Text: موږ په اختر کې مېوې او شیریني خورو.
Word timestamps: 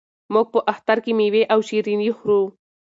موږ 0.33 0.47
په 0.53 0.59
اختر 0.71 0.97
کې 1.03 1.11
مېوې 1.17 1.43
او 1.53 1.59
شیریني 1.67 2.09
خورو. 2.17 2.41